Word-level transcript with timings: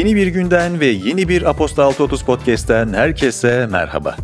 Yeni 0.00 0.16
bir 0.16 0.26
günden 0.26 0.80
ve 0.80 0.86
yeni 0.86 1.28
bir 1.28 1.50
Aposta 1.50 1.84
630 1.84 2.22
Podcast'ten 2.22 2.92
herkese 2.92 3.66
merhaba. 3.70 4.16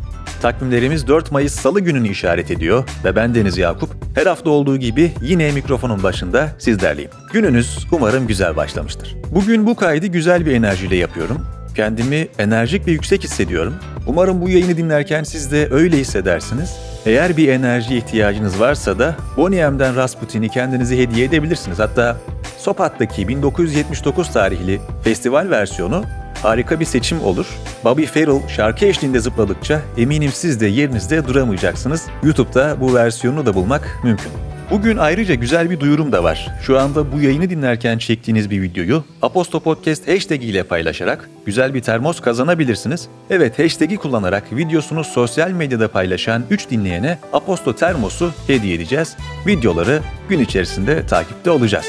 Takvimlerimiz 0.42 1.08
4 1.08 1.32
Mayıs 1.32 1.54
Salı 1.54 1.80
gününü 1.80 2.08
işaret 2.08 2.50
ediyor 2.50 2.84
ve 3.04 3.16
ben 3.16 3.34
Deniz 3.34 3.58
Yakup 3.58 3.90
her 4.14 4.26
hafta 4.26 4.50
olduğu 4.50 4.76
gibi 4.76 5.12
yine 5.22 5.52
mikrofonun 5.52 6.02
başında 6.02 6.48
sizlerleyim. 6.58 7.10
Gününüz 7.32 7.86
umarım 7.92 8.26
güzel 8.26 8.56
başlamıştır. 8.56 9.16
Bugün 9.34 9.66
bu 9.66 9.76
kaydı 9.76 10.06
güzel 10.06 10.46
bir 10.46 10.52
enerjiyle 10.52 10.96
yapıyorum. 10.96 11.46
Kendimi 11.74 12.28
enerjik 12.38 12.86
ve 12.86 12.90
yüksek 12.90 13.24
hissediyorum. 13.24 13.74
Umarım 14.06 14.40
bu 14.40 14.48
yayını 14.48 14.76
dinlerken 14.76 15.22
siz 15.22 15.52
de 15.52 15.68
öyle 15.70 15.96
hissedersiniz. 15.98 16.76
Eğer 17.06 17.36
bir 17.36 17.48
enerji 17.48 17.96
ihtiyacınız 17.96 18.60
varsa 18.60 18.98
da 18.98 19.16
Boneyem'den 19.36 19.96
Rasputin'i 19.96 20.48
kendinize 20.48 20.98
hediye 20.98 21.26
edebilirsiniz. 21.26 21.78
Hatta 21.78 22.16
Sopat'taki 22.58 23.28
1979 23.28 24.32
tarihli 24.32 24.80
festival 25.04 25.50
versiyonu 25.50 26.04
harika 26.42 26.80
bir 26.80 26.84
seçim 26.84 27.24
olur. 27.24 27.46
Bobby 27.84 28.04
Farrell 28.04 28.48
şarkı 28.48 28.84
eşliğinde 28.84 29.20
zıpladıkça 29.20 29.80
eminim 29.96 30.30
siz 30.34 30.60
de 30.60 30.66
yerinizde 30.66 31.28
duramayacaksınız. 31.28 32.06
YouTube'da 32.22 32.80
bu 32.80 32.94
versiyonu 32.94 33.46
da 33.46 33.54
bulmak 33.54 34.00
mümkün. 34.04 34.55
Bugün 34.70 34.96
ayrıca 34.96 35.34
güzel 35.34 35.70
bir 35.70 35.80
duyurum 35.80 36.12
da 36.12 36.24
var. 36.24 36.48
Şu 36.62 36.78
anda 36.78 37.12
bu 37.12 37.20
yayını 37.20 37.50
dinlerken 37.50 37.98
çektiğiniz 37.98 38.50
bir 38.50 38.62
videoyu 38.62 39.04
Aposto 39.22 39.60
Podcast 39.60 40.08
hashtag 40.08 40.44
ile 40.44 40.62
paylaşarak 40.62 41.30
güzel 41.46 41.74
bir 41.74 41.80
termos 41.80 42.20
kazanabilirsiniz. 42.20 43.08
Evet 43.30 43.58
hashtag'i 43.58 43.96
kullanarak 43.96 44.44
videosunu 44.52 45.04
sosyal 45.04 45.50
medyada 45.50 45.88
paylaşan 45.88 46.42
3 46.50 46.70
dinleyene 46.70 47.18
Aposto 47.32 47.74
Termos'u 47.74 48.32
hediye 48.46 48.74
edeceğiz. 48.74 49.16
Videoları 49.46 50.00
gün 50.28 50.40
içerisinde 50.40 51.06
takipte 51.06 51.50
olacağız. 51.50 51.86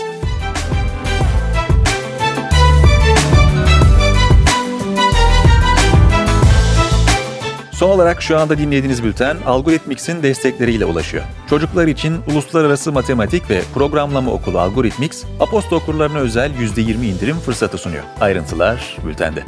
Son 7.77 7.89
olarak 7.89 8.21
şu 8.21 8.37
anda 8.39 8.57
dinlediğiniz 8.57 9.03
bülten 9.03 9.37
Algoritmix'in 9.45 10.23
destekleriyle 10.23 10.85
ulaşıyor. 10.85 11.23
Çocuklar 11.49 11.87
için 11.87 12.17
Uluslararası 12.31 12.91
Matematik 12.91 13.49
ve 13.49 13.61
Programlama 13.73 14.31
Okulu 14.31 14.59
Algoritmix, 14.59 15.23
Aposto 15.39 15.75
okurlarına 15.75 16.17
özel 16.17 16.51
%20 16.51 17.05
indirim 17.05 17.35
fırsatı 17.35 17.77
sunuyor. 17.77 18.03
Ayrıntılar 18.21 18.97
bültende. 19.05 19.43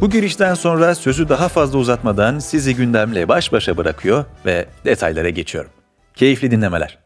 Bu 0.00 0.10
girişten 0.10 0.54
sonra 0.54 0.94
sözü 0.94 1.28
daha 1.28 1.48
fazla 1.48 1.78
uzatmadan 1.78 2.38
sizi 2.38 2.74
gündemle 2.74 3.28
baş 3.28 3.52
başa 3.52 3.76
bırakıyor 3.76 4.24
ve 4.46 4.66
detaylara 4.84 5.30
geçiyorum. 5.30 5.70
Keyifli 6.14 6.50
dinlemeler. 6.50 6.98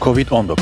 Covid-19 0.00 0.56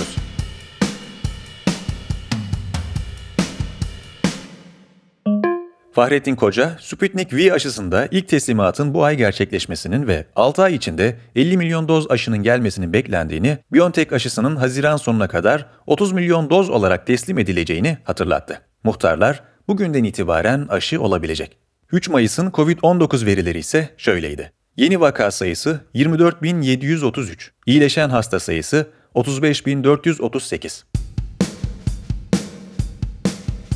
Fahrettin 5.98 6.36
Koca, 6.36 6.76
Sputnik 6.80 7.34
V 7.34 7.52
aşısında 7.52 8.08
ilk 8.10 8.28
teslimatın 8.28 8.94
bu 8.94 9.04
ay 9.04 9.16
gerçekleşmesinin 9.16 10.06
ve 10.06 10.26
6 10.36 10.62
ay 10.62 10.74
içinde 10.74 11.16
50 11.36 11.56
milyon 11.56 11.88
doz 11.88 12.10
aşının 12.10 12.42
gelmesinin 12.42 12.92
beklendiğini, 12.92 13.58
BioNTech 13.72 14.12
aşısının 14.12 14.56
Haziran 14.56 14.96
sonuna 14.96 15.28
kadar 15.28 15.66
30 15.86 16.12
milyon 16.12 16.50
doz 16.50 16.70
olarak 16.70 17.06
teslim 17.06 17.38
edileceğini 17.38 17.98
hatırlattı. 18.04 18.60
Muhtarlar, 18.84 19.42
bugünden 19.68 20.04
itibaren 20.04 20.66
aşı 20.68 21.02
olabilecek. 21.02 21.56
3 21.92 22.08
Mayıs'ın 22.08 22.50
COVID-19 22.50 23.26
verileri 23.26 23.58
ise 23.58 23.88
şöyleydi. 23.96 24.52
Yeni 24.76 25.00
vaka 25.00 25.30
sayısı 25.30 25.80
24.733, 25.94 27.50
iyileşen 27.66 28.08
hasta 28.08 28.40
sayısı 28.40 28.86
35.438. 29.14 30.82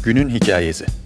Günün 0.04 0.28
hikayesi 0.28 1.01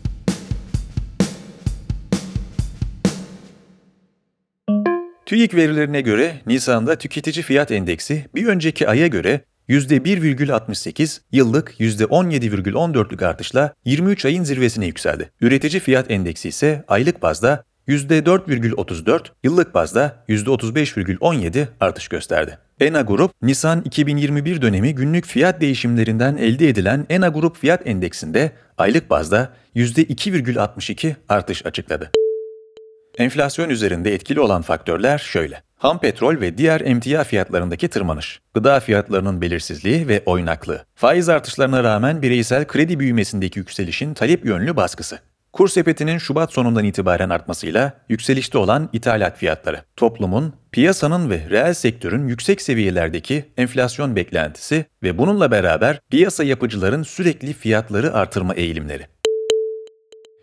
TÜİK 5.26 5.54
verilerine 5.54 6.00
göre 6.00 6.34
Nisan'da 6.46 6.96
tüketici 6.96 7.42
fiyat 7.42 7.70
endeksi 7.70 8.26
bir 8.34 8.46
önceki 8.46 8.88
aya 8.88 9.06
göre 9.06 9.40
%1,68, 9.68 11.20
yıllık 11.32 11.80
%17,14'lük 11.80 13.26
artışla 13.26 13.74
23 13.84 14.24
ayın 14.24 14.44
zirvesine 14.44 14.86
yükseldi. 14.86 15.30
Üretici 15.40 15.80
fiyat 15.80 16.10
endeksi 16.10 16.48
ise 16.48 16.84
aylık 16.88 17.22
bazda 17.22 17.64
%4,34, 17.88 19.20
yıllık 19.44 19.74
bazda 19.74 20.24
%35,17 20.28 21.66
artış 21.80 22.08
gösterdi. 22.08 22.58
ENA 22.80 23.00
Grup, 23.00 23.32
Nisan 23.42 23.82
2021 23.84 24.62
dönemi 24.62 24.94
günlük 24.94 25.26
fiyat 25.26 25.60
değişimlerinden 25.60 26.36
elde 26.36 26.68
edilen 26.68 27.06
ENA 27.08 27.28
Grup 27.28 27.56
fiyat 27.56 27.86
endeksinde 27.86 28.52
aylık 28.78 29.10
bazda 29.10 29.52
%2,62 29.76 31.14
artış 31.28 31.66
açıkladı. 31.66 32.10
Enflasyon 33.18 33.68
üzerinde 33.68 34.14
etkili 34.14 34.40
olan 34.40 34.62
faktörler 34.62 35.18
şöyle. 35.18 35.62
Ham 35.76 36.00
petrol 36.00 36.40
ve 36.40 36.58
diğer 36.58 36.80
emtia 36.80 37.24
fiyatlarındaki 37.24 37.88
tırmanış, 37.88 38.40
gıda 38.54 38.80
fiyatlarının 38.80 39.40
belirsizliği 39.40 40.08
ve 40.08 40.22
oynaklığı, 40.26 40.84
faiz 40.94 41.28
artışlarına 41.28 41.84
rağmen 41.84 42.22
bireysel 42.22 42.66
kredi 42.66 42.98
büyümesindeki 42.98 43.58
yükselişin 43.58 44.14
talep 44.14 44.44
yönlü 44.44 44.76
baskısı, 44.76 45.18
kur 45.52 45.68
sepetinin 45.68 46.18
Şubat 46.18 46.52
sonundan 46.52 46.84
itibaren 46.84 47.30
artmasıyla 47.30 47.92
yükselişte 48.08 48.58
olan 48.58 48.88
ithalat 48.92 49.38
fiyatları, 49.38 49.82
toplumun, 49.96 50.52
piyasanın 50.72 51.30
ve 51.30 51.50
reel 51.50 51.74
sektörün 51.74 52.28
yüksek 52.28 52.62
seviyelerdeki 52.62 53.44
enflasyon 53.56 54.16
beklentisi 54.16 54.84
ve 55.02 55.18
bununla 55.18 55.50
beraber 55.50 56.00
piyasa 56.10 56.44
yapıcıların 56.44 57.02
sürekli 57.02 57.52
fiyatları 57.52 58.14
artırma 58.14 58.54
eğilimleri. 58.54 59.06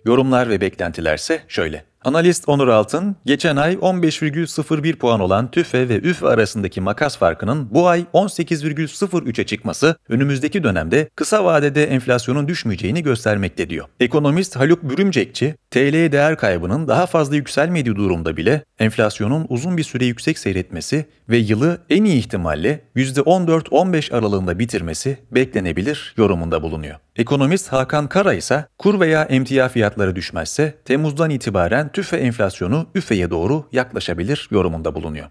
Yorumlar 0.06 0.50
ve 0.50 0.62
beklentilerse 0.62 1.42
şöyle. 1.48 1.93
Analist 2.06 2.50
Onur 2.50 2.68
Altın, 2.68 3.16
geçen 3.26 3.56
ay 3.56 3.74
15,01 3.74 4.96
puan 4.96 5.20
olan 5.20 5.52
TÜFE 5.52 5.90
ve 5.90 5.98
ÜFE 5.98 6.28
arasındaki 6.28 6.82
makas 6.82 7.18
farkının 7.18 7.68
bu 7.72 7.88
ay 7.88 8.06
18,03'e 8.14 9.46
çıkması 9.46 9.96
önümüzdeki 10.10 10.64
dönemde 10.64 11.10
kısa 11.16 11.46
vadede 11.46 11.84
enflasyonun 11.84 12.48
düşmeyeceğini 12.48 13.04
göstermekte 13.04 13.70
diyor. 13.70 13.86
Ekonomist 14.00 14.56
Haluk 14.56 14.84
Bürümcekçi, 14.84 15.56
TL 15.74 16.12
değer 16.12 16.38
kaybının 16.38 16.88
daha 16.88 17.06
fazla 17.06 17.36
yükselmediği 17.36 17.96
durumda 17.96 18.38
bile 18.38 18.64
enflasyonun 18.80 19.46
uzun 19.50 19.78
bir 19.78 19.84
süre 19.84 20.06
yüksek 20.06 20.40
seyretmesi 20.40 21.06
ve 21.30 21.38
yılı 21.38 21.78
en 21.90 22.04
iyi 22.04 22.20
ihtimalle 22.20 22.82
%14-15 22.96 24.16
aralığında 24.16 24.60
bitirmesi 24.60 25.18
beklenebilir 25.32 26.14
yorumunda 26.18 26.62
bulunuyor. 26.62 26.96
Ekonomist 27.16 27.72
Hakan 27.72 28.08
Kara 28.08 28.34
ise 28.34 28.66
kur 28.78 29.00
veya 29.00 29.24
emtia 29.24 29.70
fiyatları 29.70 30.16
düşmezse 30.16 30.76
Temmuz'dan 30.86 31.30
itibaren 31.30 31.92
tüfe 31.92 32.18
enflasyonu 32.18 32.88
üfeye 32.96 33.30
doğru 33.30 33.68
yaklaşabilir 33.72 34.48
yorumunda 34.52 34.96
bulunuyor. 34.96 35.28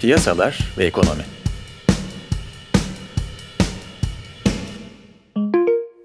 Piyasalar 0.00 0.58
ve 0.78 0.84
ekonomi 0.84 1.22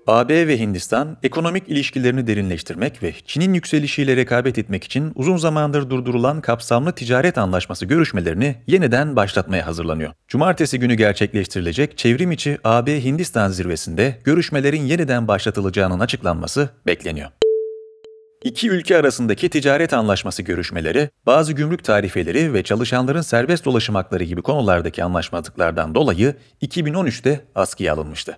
AB 0.09 0.47
ve 0.47 0.59
Hindistan 0.59 1.18
ekonomik 1.24 1.70
ilişkilerini 1.70 2.28
derinleştirmek 2.28 3.03
ve 3.03 3.14
Çin'in 3.25 3.53
yükselişiyle 3.53 4.16
rekabet 4.16 4.58
etmek 4.58 4.84
için 4.84 5.12
uzun 5.16 5.38
zamandır 5.38 5.90
durdurulan 5.90 6.42
kapsamlı 6.42 6.92
ticaret 6.92 7.38
anlaşması 7.38 7.86
görüşmelerini 7.86 8.56
yeniden 8.68 9.16
başlatmaya 9.16 9.68
hazırlanıyor. 9.68 10.12
Cumartesi 10.28 10.80
günü 10.80 10.94
gerçekleştirilecek 10.94 11.98
çevrim 11.98 12.31
içi 12.31 12.58
AB-Hindistan 12.64 13.50
zirvesinde 13.50 14.19
görüşmelerin 14.24 14.81
yeniden 14.81 15.28
başlatılacağının 15.28 16.00
açıklanması 16.00 16.69
bekleniyor. 16.86 17.30
İki 18.44 18.69
ülke 18.69 18.98
arasındaki 18.98 19.50
ticaret 19.50 19.94
anlaşması 19.94 20.44
görüşmeleri, 20.44 21.10
bazı 21.25 21.54
gümrük 21.54 21.84
tarifeleri 21.84 22.54
ve 22.54 22.63
çalışanların 22.63 23.22
serbest 23.22 23.66
dolaşım 23.66 23.95
hakları 23.95 24.24
gibi 24.24 24.42
konulardaki 24.42 25.04
anlaşmazlıklardan 25.04 25.95
dolayı 25.95 26.36
2013'te 26.62 27.42
askıya 27.56 27.94
alınmıştı. 27.94 28.38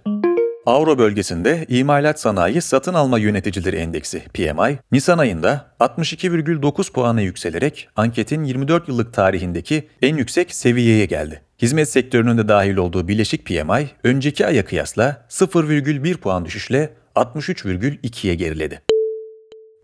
Avro 0.65 0.97
bölgesinde 0.97 1.65
imalat 1.69 2.19
sanayi 2.19 2.61
satın 2.61 2.93
alma 2.93 3.19
yöneticileri 3.19 3.75
endeksi 3.75 4.23
PMI, 4.33 4.79
Nisan 4.91 5.17
ayında 5.17 5.75
62,9 5.79 6.91
puana 6.91 7.21
yükselerek 7.21 7.89
anketin 7.95 8.43
24 8.43 8.87
yıllık 8.87 9.13
tarihindeki 9.13 9.87
en 10.01 10.15
yüksek 10.15 10.55
seviyeye 10.55 11.05
geldi. 11.05 11.41
Hizmet 11.61 11.89
sektörünün 11.89 12.37
de 12.37 12.47
dahil 12.47 12.77
olduğu 12.77 13.07
bileşik 13.07 13.45
PMI, 13.45 13.89
önceki 14.03 14.45
aya 14.45 14.65
kıyasla 14.65 15.25
0,1 15.29 16.17
puan 16.17 16.45
düşüşle 16.45 16.93
63,2'ye 17.15 18.35
geriledi. 18.35 18.81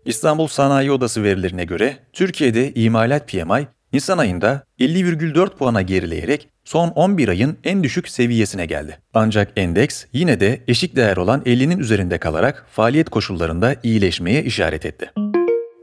İstanbul 0.04 0.46
Sanayi 0.46 0.92
Odası 0.92 1.22
verilerine 1.22 1.64
göre 1.64 1.96
Türkiye'de 2.12 2.74
imalat 2.74 3.28
PMI 3.28 3.68
Nisan 3.92 4.18
ayında 4.18 4.62
50,4 4.80 5.56
puana 5.56 5.82
gerileyerek 5.82 6.48
son 6.68 6.88
11 6.88 7.28
ayın 7.28 7.56
en 7.64 7.84
düşük 7.84 8.08
seviyesine 8.08 8.66
geldi. 8.66 8.98
Ancak 9.14 9.52
endeks 9.56 10.04
yine 10.12 10.40
de 10.40 10.60
eşik 10.68 10.96
değer 10.96 11.16
olan 11.16 11.40
50'nin 11.40 11.78
üzerinde 11.78 12.18
kalarak 12.18 12.66
faaliyet 12.72 13.10
koşullarında 13.10 13.76
iyileşmeye 13.82 14.44
işaret 14.44 14.86
etti. 14.86 15.12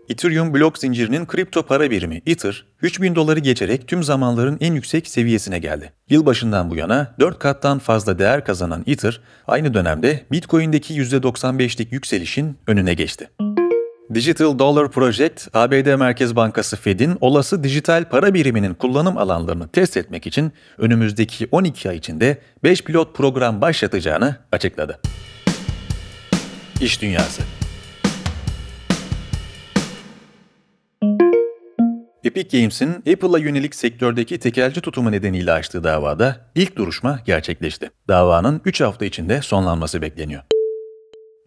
Ethereum 0.10 0.54
blok 0.54 0.78
zincirinin 0.78 1.26
kripto 1.26 1.64
para 1.64 1.92
birimi 1.92 2.22
Ether, 2.26 2.66
3000 2.82 3.16
doları 3.16 3.40
geçerek 3.40 3.88
tüm 3.88 4.04
zamanların 4.04 4.58
en 4.62 4.74
yüksek 4.74 5.08
seviyesine 5.08 5.60
geldi. 5.60 5.92
Yılbaşından 6.10 6.70
bu 6.70 6.76
yana 6.76 7.16
4 7.20 7.40
kattan 7.40 7.80
fazla 7.80 8.20
değer 8.20 8.46
kazanan 8.46 8.84
Ether, 8.88 9.22
aynı 9.48 9.74
dönemde 9.74 10.26
Bitcoin'deki 10.32 10.94
%95'lik 10.94 11.92
yükselişin 11.92 12.58
önüne 12.68 12.94
geçti. 12.94 13.30
Digital 14.14 14.60
Dollar 14.60 14.92
Project, 14.92 15.48
ABD 15.54 15.96
Merkez 15.96 16.36
Bankası 16.36 16.78
Fed'in 16.78 17.18
olası 17.22 17.64
dijital 17.64 18.10
para 18.10 18.34
biriminin 18.34 18.74
kullanım 18.74 19.18
alanlarını 19.18 19.68
test 19.68 19.98
etmek 19.98 20.28
için 20.28 20.52
önümüzdeki 20.78 21.48
12 21.52 21.90
ay 21.90 21.98
içinde 21.98 22.38
5 22.64 22.84
pilot 22.84 23.16
program 23.16 23.62
başlatacağını 23.62 24.36
açıkladı. 24.52 25.00
İş 26.82 27.02
Dünyası 27.02 27.42
Epic 32.24 32.60
Games'in 32.60 32.90
Apple'a 32.90 33.40
yönelik 33.40 33.76
sektördeki 33.76 34.40
tekelci 34.40 34.82
tutumu 34.82 35.12
nedeniyle 35.12 35.52
açtığı 35.52 35.84
davada 35.84 36.38
ilk 36.56 36.76
duruşma 36.76 37.20
gerçekleşti. 37.26 37.92
Davanın 38.08 38.62
3 38.66 38.82
hafta 38.82 39.06
içinde 39.06 39.42
sonlanması 39.42 40.02
bekleniyor. 40.02 40.44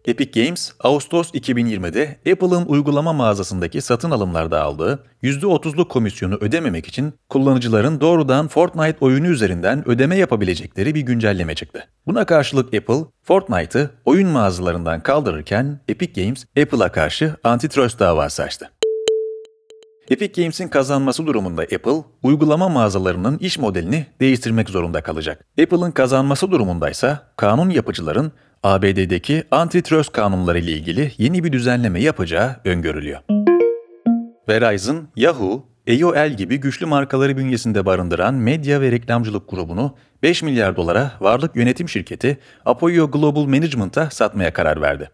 Epic 0.05 0.41
Games, 0.41 0.71
Ağustos 0.79 1.31
2020'de 1.33 2.19
Apple'ın 2.31 2.65
uygulama 2.65 3.13
mağazasındaki 3.13 3.81
satın 3.81 4.11
alımlarda 4.11 4.61
aldığı 4.61 5.03
%30'luk 5.23 5.87
komisyonu 5.87 6.35
ödememek 6.35 6.87
için 6.87 7.13
kullanıcıların 7.29 8.01
doğrudan 8.01 8.47
Fortnite 8.47 8.97
oyunu 9.01 9.27
üzerinden 9.27 9.89
ödeme 9.89 10.15
yapabilecekleri 10.15 10.95
bir 10.95 11.01
güncelleme 11.01 11.55
çıktı. 11.55 11.87
Buna 12.07 12.25
karşılık 12.25 12.73
Apple, 12.73 13.05
Fortnite'ı 13.23 13.89
oyun 14.05 14.29
mağazalarından 14.29 15.03
kaldırırken 15.03 15.79
Epic 15.87 16.23
Games, 16.23 16.45
Apple'a 16.57 16.91
karşı 16.91 17.35
antitrust 17.43 17.99
davası 17.99 18.43
açtı. 18.43 18.71
Epic 20.09 20.41
Games'in 20.41 20.67
kazanması 20.67 21.27
durumunda 21.27 21.61
Apple, 21.61 22.03
uygulama 22.23 22.69
mağazalarının 22.69 23.37
iş 23.37 23.57
modelini 23.59 24.05
değiştirmek 24.19 24.69
zorunda 24.69 25.01
kalacak. 25.01 25.45
Apple'ın 25.61 25.91
kazanması 25.91 26.51
durumundaysa 26.51 27.31
kanun 27.37 27.69
yapıcıların 27.69 28.31
ABD'deki 28.63 29.43
antitrust 29.51 30.11
kanunları 30.11 30.59
ile 30.59 30.71
ilgili 30.71 31.11
yeni 31.17 31.43
bir 31.43 31.51
düzenleme 31.51 32.01
yapacağı 32.01 32.55
öngörülüyor. 32.65 33.19
Verizon, 34.49 35.07
Yahoo, 35.15 35.65
AOL 35.89 36.29
gibi 36.29 36.57
güçlü 36.57 36.85
markaları 36.85 37.37
bünyesinde 37.37 37.85
barındıran 37.85 38.33
medya 38.33 38.81
ve 38.81 38.91
reklamcılık 38.91 39.49
grubunu 39.49 39.95
5 40.23 40.43
milyar 40.43 40.75
dolara 40.75 41.11
varlık 41.19 41.55
yönetim 41.55 41.89
şirketi 41.89 42.37
Apoyo 42.65 43.11
Global 43.11 43.45
Management'a 43.45 44.09
satmaya 44.09 44.53
karar 44.53 44.81
verdi. 44.81 45.09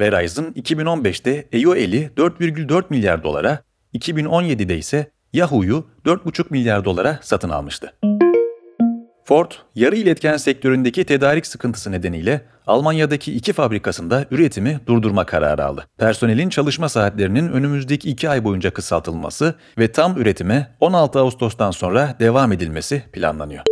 Verizon 0.00 0.44
2015'te 0.44 1.48
AOL'i 1.54 2.10
4,4 2.16 2.84
milyar 2.90 3.24
dolara, 3.24 3.62
2017'de 3.94 4.78
ise 4.78 5.10
Yahoo'yu 5.32 5.86
4,5 6.04 6.44
milyar 6.50 6.84
dolara 6.84 7.18
satın 7.22 7.50
almıştı. 7.50 7.92
Ford, 9.24 9.50
yarı 9.74 9.96
iletken 9.96 10.36
sektöründeki 10.36 11.04
tedarik 11.04 11.46
sıkıntısı 11.46 11.92
nedeniyle 11.92 12.40
Almanya'daki 12.66 13.32
iki 13.32 13.52
fabrikasında 13.52 14.26
üretimi 14.30 14.80
durdurma 14.86 15.26
kararı 15.26 15.64
aldı. 15.64 15.86
Personelin 15.98 16.48
çalışma 16.48 16.88
saatlerinin 16.88 17.48
önümüzdeki 17.52 18.10
iki 18.10 18.28
ay 18.30 18.44
boyunca 18.44 18.72
kısaltılması 18.72 19.54
ve 19.78 19.92
tam 19.92 20.16
üretime 20.16 20.74
16 20.80 21.18
Ağustos'tan 21.18 21.70
sonra 21.70 22.16
devam 22.20 22.52
edilmesi 22.52 23.02
planlanıyor. 23.12 23.71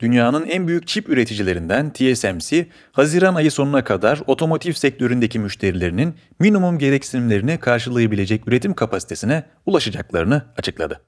Dünyanın 0.00 0.46
en 0.46 0.68
büyük 0.68 0.86
çip 0.86 1.08
üreticilerinden 1.08 1.92
TSMC, 1.92 2.66
Haziran 2.92 3.34
ayı 3.34 3.50
sonuna 3.50 3.84
kadar 3.84 4.20
otomotiv 4.26 4.72
sektöründeki 4.72 5.38
müşterilerinin 5.38 6.14
minimum 6.40 6.78
gereksinimlerini 6.78 7.58
karşılayabilecek 7.58 8.48
üretim 8.48 8.74
kapasitesine 8.74 9.44
ulaşacaklarını 9.66 10.42
açıkladı. 10.56 11.00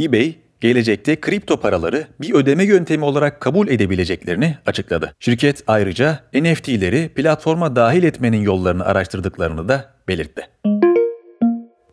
eBay, 0.00 0.34
gelecekte 0.60 1.20
kripto 1.20 1.60
paraları 1.60 2.06
bir 2.20 2.34
ödeme 2.34 2.64
yöntemi 2.64 3.04
olarak 3.04 3.40
kabul 3.40 3.68
edebileceklerini 3.68 4.56
açıkladı. 4.66 5.14
Şirket 5.20 5.62
ayrıca 5.66 6.20
NFT'leri 6.34 7.08
platforma 7.08 7.76
dahil 7.76 8.02
etmenin 8.02 8.40
yollarını 8.40 8.84
araştırdıklarını 8.84 9.68
da 9.68 9.94
belirtti. 10.08 10.42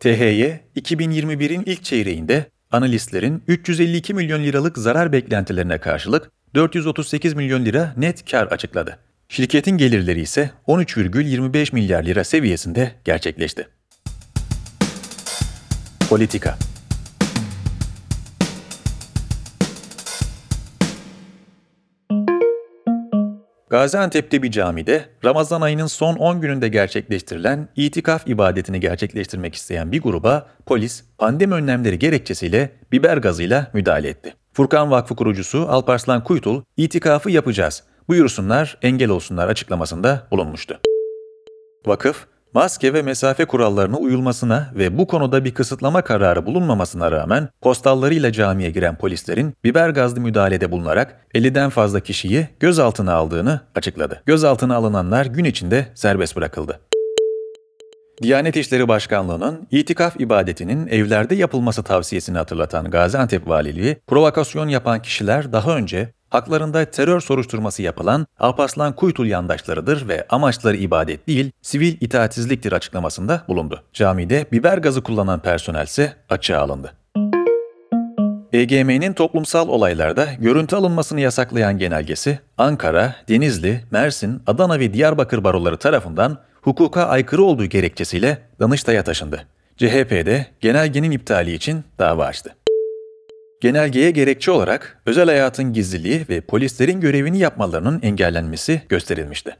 THY, 0.00 0.44
2021'in 0.76 1.62
ilk 1.66 1.84
çeyreğinde 1.84 2.46
analistlerin 2.74 3.42
352 3.48 4.14
milyon 4.14 4.42
liralık 4.42 4.78
zarar 4.78 5.12
beklentilerine 5.12 5.78
karşılık 5.78 6.30
438 6.54 7.34
milyon 7.34 7.64
lira 7.64 7.94
net 7.96 8.30
kar 8.30 8.46
açıkladı. 8.46 8.98
Şirketin 9.28 9.78
gelirleri 9.78 10.20
ise 10.20 10.50
13,25 10.66 11.74
milyar 11.74 12.02
lira 12.02 12.24
seviyesinde 12.24 12.92
gerçekleşti. 13.04 13.68
Politika 16.08 16.58
Gaziantep'te 23.74 24.42
bir 24.42 24.50
camide 24.50 25.04
Ramazan 25.24 25.60
ayının 25.60 25.86
son 25.86 26.16
10 26.16 26.40
gününde 26.40 26.68
gerçekleştirilen 26.68 27.68
itikaf 27.76 28.28
ibadetini 28.28 28.80
gerçekleştirmek 28.80 29.54
isteyen 29.54 29.92
bir 29.92 30.02
gruba 30.02 30.46
polis 30.66 31.04
pandemi 31.18 31.54
önlemleri 31.54 31.98
gerekçesiyle 31.98 32.70
biber 32.92 33.16
gazıyla 33.16 33.70
müdahale 33.72 34.08
etti. 34.08 34.34
Furkan 34.52 34.90
Vakfı 34.90 35.16
kurucusu 35.16 35.66
Alparslan 35.68 36.24
Kuytul, 36.24 36.62
itikafı 36.76 37.30
yapacağız, 37.30 37.82
buyursunlar, 38.08 38.78
engel 38.82 39.10
olsunlar 39.10 39.48
açıklamasında 39.48 40.26
bulunmuştu. 40.30 40.80
Vakıf, 41.86 42.26
maske 42.54 42.94
ve 42.94 43.02
mesafe 43.02 43.44
kurallarına 43.44 43.96
uyulmasına 43.96 44.70
ve 44.74 44.98
bu 44.98 45.06
konuda 45.06 45.44
bir 45.44 45.54
kısıtlama 45.54 46.02
kararı 46.02 46.46
bulunmamasına 46.46 47.12
rağmen 47.12 47.48
postallarıyla 47.60 48.32
camiye 48.32 48.70
giren 48.70 48.96
polislerin 48.96 49.54
biber 49.64 49.90
gazlı 49.90 50.20
müdahalede 50.20 50.70
bulunarak 50.70 51.26
50'den 51.34 51.70
fazla 51.70 52.00
kişiyi 52.00 52.48
gözaltına 52.60 53.14
aldığını 53.14 53.60
açıkladı. 53.74 54.22
Gözaltına 54.26 54.76
alınanlar 54.76 55.26
gün 55.26 55.44
içinde 55.44 55.86
serbest 55.94 56.36
bırakıldı. 56.36 56.80
Diyanet 58.22 58.56
İşleri 58.56 58.88
Başkanlığı'nın 58.88 59.68
itikaf 59.70 60.20
ibadetinin 60.20 60.86
evlerde 60.86 61.34
yapılması 61.34 61.82
tavsiyesini 61.82 62.38
hatırlatan 62.38 62.90
Gaziantep 62.90 63.48
Valiliği, 63.48 63.96
provokasyon 64.06 64.68
yapan 64.68 65.02
kişiler 65.02 65.52
daha 65.52 65.76
önce 65.76 66.12
haklarında 66.34 66.84
terör 66.84 67.20
soruşturması 67.20 67.82
yapılan 67.82 68.26
Alparslan 68.38 68.92
Kuytul 68.92 69.26
yandaşlarıdır 69.26 70.08
ve 70.08 70.26
amaçları 70.28 70.76
ibadet 70.76 71.26
değil, 71.26 71.50
sivil 71.62 71.96
itaatsizliktir 72.00 72.72
açıklamasında 72.72 73.42
bulundu. 73.48 73.82
Camide 73.92 74.46
biber 74.52 74.78
gazı 74.78 75.02
kullanan 75.02 75.40
personel 75.40 75.84
ise 75.84 76.12
açığa 76.30 76.60
alındı. 76.60 76.92
EGM'nin 78.52 79.12
toplumsal 79.12 79.68
olaylarda 79.68 80.26
görüntü 80.38 80.76
alınmasını 80.76 81.20
yasaklayan 81.20 81.78
genelgesi, 81.78 82.38
Ankara, 82.58 83.16
Denizli, 83.28 83.84
Mersin, 83.90 84.42
Adana 84.46 84.78
ve 84.78 84.94
Diyarbakır 84.94 85.44
baroları 85.44 85.76
tarafından 85.76 86.38
hukuka 86.62 87.02
aykırı 87.02 87.42
olduğu 87.42 87.66
gerekçesiyle 87.66 88.38
Danıştay'a 88.60 89.04
taşındı. 89.04 89.46
CHP'de 89.76 90.46
genelgenin 90.60 91.10
iptali 91.10 91.52
için 91.52 91.84
dava 91.98 92.26
açtı. 92.26 92.54
Genelgeye 93.60 94.10
gerekçe 94.10 94.50
olarak 94.50 95.02
özel 95.06 95.26
hayatın 95.26 95.72
gizliliği 95.72 96.24
ve 96.28 96.40
polislerin 96.40 97.00
görevini 97.00 97.38
yapmalarının 97.38 98.00
engellenmesi 98.02 98.82
gösterilmişti. 98.88 99.56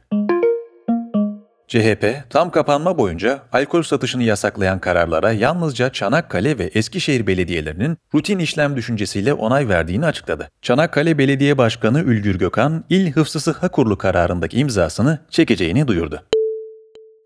CHP, 1.69 2.31
tam 2.31 2.51
kapanma 2.51 2.99
boyunca 2.99 3.43
alkol 3.53 3.83
satışını 3.83 4.23
yasaklayan 4.23 4.79
kararlara 4.79 5.33
yalnızca 5.33 5.93
Çanakkale 5.93 6.59
ve 6.59 6.65
Eskişehir 6.65 7.27
belediyelerinin 7.27 7.99
rutin 8.15 8.39
işlem 8.39 8.77
düşüncesiyle 8.77 9.35
onay 9.35 9.69
verdiğini 9.69 10.07
açıkladı. 10.07 10.51
Çanakkale 10.63 11.19
Belediye 11.19 11.59
Başkanı 11.59 12.01
Ülgür 12.01 12.39
Gökhan, 12.39 12.85
İl 12.91 13.13
Hıfzı 13.13 13.41
Sıhha 13.41 13.69
Kurulu 13.69 13.99
kararındaki 13.99 14.59
imzasını 14.59 15.19
çekeceğini 15.31 15.89
duyurdu. 15.89 16.23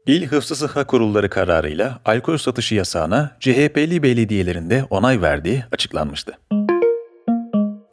İl 0.08 0.26
Hıfzı 0.26 0.56
Sıhha 0.56 0.86
Kurulları 0.86 1.30
kararıyla 1.30 2.00
alkol 2.04 2.36
satışı 2.36 2.74
yasağına 2.74 3.36
CHP'li 3.40 4.02
belediyelerinde 4.02 4.84
onay 4.90 5.22
verdiği 5.22 5.64
açıklanmıştı. 5.72 6.38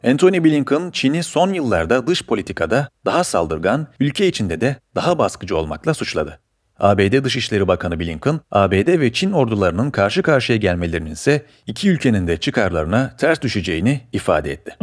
Anthony 0.06 0.44
Blinken, 0.44 0.90
Çin'i 0.90 1.22
son 1.22 1.52
yıllarda 1.52 2.06
dış 2.06 2.22
politikada 2.22 2.88
daha 3.04 3.24
saldırgan, 3.24 3.86
ülke 4.00 4.26
içinde 4.26 4.60
de 4.60 4.76
daha 4.94 5.18
baskıcı 5.18 5.56
olmakla 5.56 5.94
suçladı. 5.94 6.38
ABD 6.80 7.24
Dışişleri 7.24 7.68
Bakanı 7.68 8.00
Blinken, 8.00 8.40
ABD 8.50 9.00
ve 9.00 9.12
Çin 9.12 9.32
ordularının 9.32 9.90
karşı 9.90 10.22
karşıya 10.22 10.58
gelmelerinin 10.58 11.10
ise 11.10 11.42
iki 11.66 11.90
ülkenin 11.90 12.26
de 12.26 12.36
çıkarlarına 12.36 13.16
ters 13.18 13.42
düşeceğini 13.42 14.00
ifade 14.12 14.52
etti. 14.52 14.76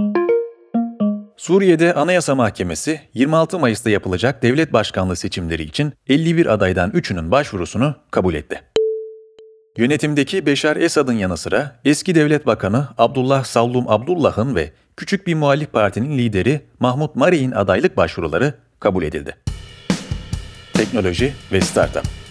Suriye'de 1.43 1.93
Anayasa 1.93 2.35
Mahkemesi 2.35 3.01
26 3.13 3.59
Mayıs'ta 3.59 3.89
yapılacak 3.89 4.43
devlet 4.43 4.73
başkanlığı 4.73 5.15
seçimleri 5.15 5.63
için 5.63 5.93
51 6.07 6.53
adaydan 6.53 6.91
3'ünün 6.91 7.31
başvurusunu 7.31 7.95
kabul 8.11 8.33
etti. 8.33 8.61
Yönetimdeki 9.77 10.45
Beşar 10.45 10.75
Esad'ın 10.75 11.13
yanı 11.13 11.37
sıra 11.37 11.79
eski 11.85 12.15
devlet 12.15 12.45
bakanı 12.45 12.87
Abdullah 12.97 13.43
Sallum 13.43 13.89
Abdullah'ın 13.89 14.55
ve 14.55 14.71
küçük 14.97 15.27
bir 15.27 15.35
muhalif 15.35 15.71
partinin 15.71 16.17
lideri 16.17 16.61
Mahmut 16.79 17.15
Mari'nin 17.15 17.51
adaylık 17.51 17.97
başvuruları 17.97 18.53
kabul 18.79 19.03
edildi. 19.03 19.35
Teknoloji 20.73 21.33
ve 21.51 21.61
Startup 21.61 22.22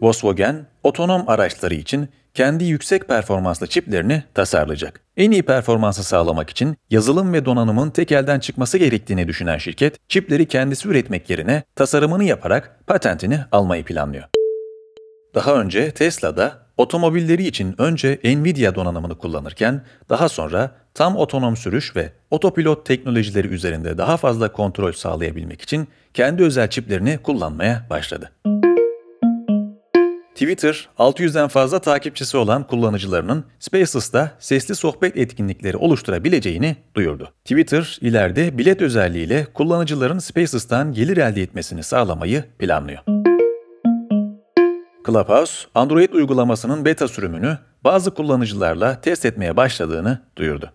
Volkswagen, 0.00 0.66
otonom 0.82 1.24
araçları 1.26 1.74
için 1.74 2.08
kendi 2.34 2.64
yüksek 2.64 3.08
performanslı 3.08 3.66
çiplerini 3.66 4.22
tasarlayacak. 4.34 5.00
En 5.16 5.30
iyi 5.30 5.42
performansı 5.42 6.04
sağlamak 6.04 6.50
için 6.50 6.76
yazılım 6.90 7.32
ve 7.32 7.44
donanımın 7.44 7.90
tek 7.90 8.12
elden 8.12 8.40
çıkması 8.40 8.78
gerektiğini 8.78 9.28
düşünen 9.28 9.58
şirket, 9.58 10.08
çipleri 10.08 10.48
kendisi 10.48 10.88
üretmek 10.88 11.30
yerine 11.30 11.62
tasarımını 11.76 12.24
yaparak 12.24 12.80
patentini 12.86 13.40
almayı 13.52 13.84
planlıyor. 13.84 14.24
Daha 15.34 15.54
önce 15.54 15.90
Tesla'da 15.90 16.58
otomobilleri 16.76 17.46
için 17.46 17.74
önce 17.78 18.20
Nvidia 18.24 18.74
donanımını 18.74 19.18
kullanırken 19.18 19.82
daha 20.08 20.28
sonra 20.28 20.70
tam 20.94 21.16
otonom 21.16 21.56
sürüş 21.56 21.96
ve 21.96 22.12
otopilot 22.30 22.86
teknolojileri 22.86 23.48
üzerinde 23.48 23.98
daha 23.98 24.16
fazla 24.16 24.52
kontrol 24.52 24.92
sağlayabilmek 24.92 25.62
için 25.62 25.88
kendi 26.14 26.42
özel 26.42 26.70
çiplerini 26.70 27.18
kullanmaya 27.18 27.86
başladı. 27.90 28.30
Twitter, 30.40 30.88
600'den 30.98 31.48
fazla 31.48 31.78
takipçisi 31.78 32.36
olan 32.36 32.66
kullanıcılarının 32.66 33.44
Spaces'ta 33.58 34.30
sesli 34.38 34.74
sohbet 34.74 35.16
etkinlikleri 35.16 35.76
oluşturabileceğini 35.76 36.76
duyurdu. 36.94 37.32
Twitter, 37.44 37.98
ileride 38.00 38.58
bilet 38.58 38.82
özelliğiyle 38.82 39.46
kullanıcıların 39.54 40.18
Spaces'tan 40.18 40.92
gelir 40.92 41.16
elde 41.16 41.42
etmesini 41.42 41.82
sağlamayı 41.82 42.44
planlıyor. 42.58 42.98
Clubhouse, 45.06 45.66
Android 45.74 46.12
uygulamasının 46.12 46.84
beta 46.84 47.08
sürümünü 47.08 47.58
bazı 47.84 48.14
kullanıcılarla 48.14 49.00
test 49.00 49.24
etmeye 49.24 49.56
başladığını 49.56 50.18
duyurdu. 50.36 50.72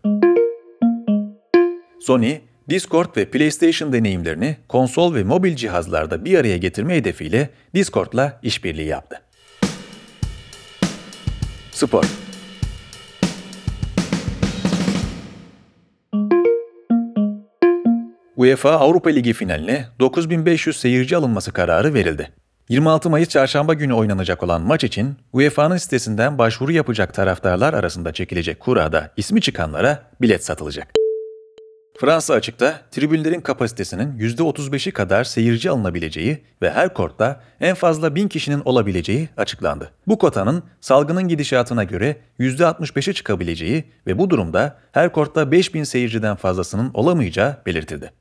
Sony, 2.01 2.37
Discord 2.69 3.17
ve 3.17 3.25
PlayStation 3.25 3.93
deneyimlerini 3.93 4.57
konsol 4.67 5.15
ve 5.15 5.23
mobil 5.23 5.55
cihazlarda 5.55 6.25
bir 6.25 6.39
araya 6.39 6.57
getirme 6.57 6.95
hedefiyle 6.95 7.49
Discord'la 7.75 8.39
işbirliği 8.43 8.87
yaptı. 8.87 9.24
Spor 11.75 12.03
UEFA 18.35 18.71
Avrupa 18.71 19.09
Ligi 19.09 19.33
finaline 19.33 19.85
9500 19.99 20.77
seyirci 20.77 21.17
alınması 21.17 21.51
kararı 21.51 21.93
verildi. 21.93 22.31
26 22.69 23.09
Mayıs 23.09 23.29
çarşamba 23.29 23.73
günü 23.73 23.93
oynanacak 23.93 24.43
olan 24.43 24.61
maç 24.61 24.83
için 24.83 25.15
UEFA'nın 25.33 25.77
sitesinden 25.77 26.37
başvuru 26.37 26.71
yapacak 26.71 27.13
taraftarlar 27.13 27.73
arasında 27.73 28.13
çekilecek 28.13 28.59
kurada 28.59 29.11
ismi 29.17 29.41
çıkanlara 29.41 30.03
bilet 30.21 30.45
satılacak. 30.45 31.04
Fransa 31.97 32.33
açıkta 32.33 32.81
tribünlerin 32.91 33.41
kapasitesinin 33.41 34.19
%35'i 34.19 34.91
kadar 34.91 35.23
seyirci 35.23 35.69
alınabileceği 35.69 36.43
ve 36.61 36.71
her 36.71 36.93
kortta 36.93 37.41
en 37.59 37.75
fazla 37.75 38.15
1000 38.15 38.27
kişinin 38.27 38.61
olabileceği 38.65 39.29
açıklandı. 39.37 39.91
Bu 40.07 40.17
kotanın 40.17 40.63
salgının 40.81 41.27
gidişatına 41.27 41.83
göre 41.83 42.17
%65'e 42.39 43.13
çıkabileceği 43.13 43.83
ve 44.07 44.17
bu 44.17 44.29
durumda 44.29 44.77
her 44.91 45.11
kortta 45.11 45.51
5000 45.51 45.83
seyirciden 45.83 46.35
fazlasının 46.35 46.91
olamayacağı 46.93 47.57
belirtildi. 47.65 48.11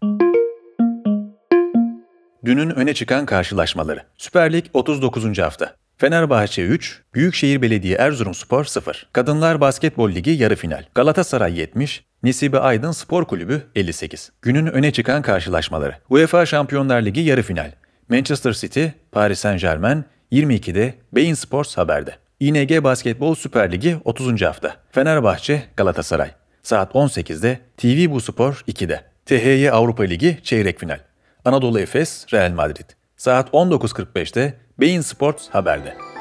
Dünün 2.44 2.70
öne 2.70 2.94
çıkan 2.94 3.26
karşılaşmaları. 3.26 4.02
Süper 4.16 4.52
Lig 4.52 4.64
39. 4.72 5.38
hafta. 5.38 5.76
Fenerbahçe 5.96 6.62
3, 6.62 7.02
Büyükşehir 7.14 7.62
Belediye 7.62 7.96
Erzurumspor 7.96 8.64
0. 8.64 9.06
Kadınlar 9.12 9.60
Basketbol 9.60 10.10
Ligi 10.10 10.30
yarı 10.30 10.56
final. 10.56 10.84
Galatasaray 10.94 11.58
70, 11.58 12.04
Nesibe 12.24 12.58
Aydın 12.58 12.92
Spor 12.92 13.24
Kulübü 13.24 13.62
58. 13.74 14.32
Günün 14.42 14.66
öne 14.66 14.92
çıkan 14.92 15.22
karşılaşmaları. 15.22 15.94
UEFA 16.10 16.46
Şampiyonlar 16.46 17.02
Ligi 17.02 17.20
yarı 17.20 17.42
final. 17.42 17.72
Manchester 18.08 18.52
City, 18.52 18.86
Paris 19.12 19.38
Saint-Germain 19.38 20.04
22'de 20.32 20.94
Bein 21.12 21.34
Sports 21.34 21.76
Haber'de. 21.76 22.14
İNG 22.40 22.84
Basketbol 22.84 23.34
Süper 23.34 23.72
Ligi 23.72 23.96
30. 24.04 24.42
hafta. 24.42 24.76
Fenerbahçe 24.92 25.62
Galatasaray. 25.76 26.30
Saat 26.62 26.92
18'de 26.92 27.58
TV 27.76 28.10
Bu 28.10 28.20
Spor 28.20 28.64
2'de. 28.68 29.00
THY 29.26 29.70
Avrupa 29.70 30.02
Ligi 30.02 30.38
çeyrek 30.42 30.80
final. 30.80 30.98
Anadolu 31.44 31.80
Efes 31.80 32.26
Real 32.32 32.50
Madrid. 32.52 32.90
Saat 33.16 33.48
19.45'te 33.48 34.54
Bein 34.80 35.00
Sports 35.00 35.48
Haber'de. 35.50 36.13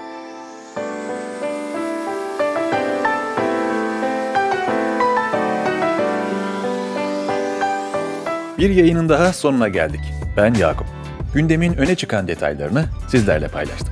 Bir 8.64 8.70
yayının 8.70 9.10
daha 9.10 9.34
sonuna 9.34 9.68
geldik. 9.68 10.02
Ben 10.38 10.54
Yakup. 10.54 10.88
Gündemin 11.34 11.74
öne 11.74 11.96
çıkan 11.96 12.28
detaylarını 12.28 12.86
sizlerle 13.08 13.48
paylaştım. 13.48 13.90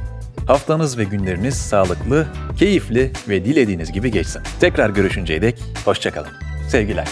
Haftanız 0.48 0.98
ve 0.98 1.04
günleriniz 1.04 1.56
sağlıklı, 1.56 2.28
keyifli 2.58 3.12
ve 3.30 3.46
dilediğiniz 3.46 3.92
gibi 3.92 4.12
geçsin. 4.12 4.42
Tekrar 4.60 4.90
görüşünceye 4.90 5.42
dek 5.42 5.64
hoşçakalın. 5.86 6.32
Sevgiler. 6.70 7.08